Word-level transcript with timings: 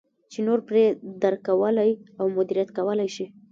چې 0.31 0.39
نور 0.47 0.59
پرې 0.67 0.83
درک 1.21 1.41
کولای 1.47 1.91
او 2.19 2.25
مدیریت 2.37 2.69
کولای 2.77 3.09
شي. 3.15 3.25